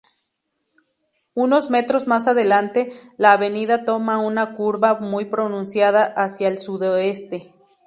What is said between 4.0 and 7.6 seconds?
una curva muy pronunciada hacia el sudoeste.